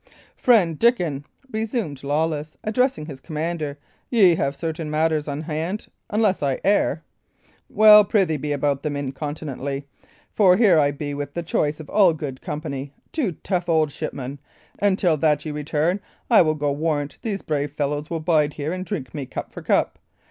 "Friend 0.35 0.79
Dickon," 0.79 1.25
resumed 1.51 2.03
Lawless, 2.03 2.57
addressing 2.63 3.05
his 3.05 3.19
commander, 3.19 3.77
"ye 4.09 4.33
have 4.33 4.55
certain 4.55 4.89
matters 4.89 5.27
on 5.27 5.41
hand, 5.41 5.85
unless 6.09 6.41
I 6.41 6.59
err? 6.63 7.03
Well, 7.69 8.03
prithee 8.03 8.37
be 8.37 8.51
about 8.51 8.81
them 8.81 8.95
incontinently. 8.95 9.85
For 10.33 10.57
here 10.57 10.79
I 10.79 10.89
be 10.89 11.13
with 11.13 11.35
the 11.35 11.43
choice 11.43 11.79
of 11.79 11.87
all 11.87 12.15
good 12.15 12.41
company, 12.41 12.95
two 13.11 13.33
tough 13.43 13.69
old 13.69 13.91
shipmen; 13.91 14.39
and 14.79 14.97
till 14.97 15.17
that 15.17 15.45
ye 15.45 15.51
return 15.51 15.99
I 16.31 16.41
will 16.41 16.55
go 16.55 16.71
warrant 16.71 17.19
these 17.21 17.43
brave 17.43 17.71
fellows 17.73 18.09
will 18.09 18.21
bide 18.21 18.53
here 18.53 18.73
and 18.73 18.83
drink 18.83 19.13
me 19.13 19.27
cup 19.27 19.51
for 19.53 19.61
cup. 19.61 19.99